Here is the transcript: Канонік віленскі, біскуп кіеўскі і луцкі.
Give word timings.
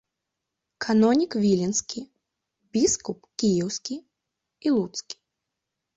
Канонік 0.85 1.31
віленскі, 1.43 2.01
біскуп 2.77 3.19
кіеўскі 3.43 3.95
і 3.99 4.67
луцкі. 4.79 5.15